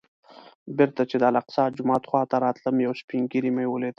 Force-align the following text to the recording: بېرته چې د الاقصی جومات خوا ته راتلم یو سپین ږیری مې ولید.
بېرته 0.77 1.01
چې 1.09 1.15
د 1.17 1.23
الاقصی 1.31 1.63
جومات 1.77 2.03
خوا 2.09 2.21
ته 2.31 2.35
راتلم 2.45 2.75
یو 2.85 2.93
سپین 3.01 3.23
ږیری 3.31 3.51
مې 3.55 3.65
ولید. 3.67 3.89